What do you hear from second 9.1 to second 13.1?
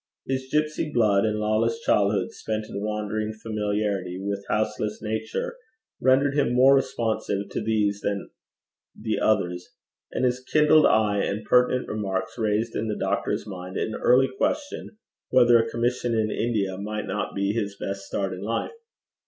others, and his kindled eye and pertinent remarks raised in the